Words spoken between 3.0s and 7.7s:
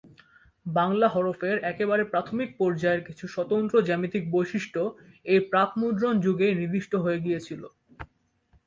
কিছু স্বতন্ত্র জ্যামিতিক বৈশিষ্ট্য এই প্রাক-মুদ্রণ যুগেই নির্দিষ্ট হয়ে গিয়েছিল।